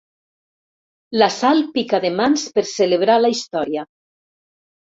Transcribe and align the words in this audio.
La 1.21 1.27
Sal 1.35 1.61
pica 1.75 2.01
de 2.07 2.11
mans 2.21 2.47
per 2.57 2.65
celebrar 2.73 3.21
la 3.25 3.33
història. 3.37 3.87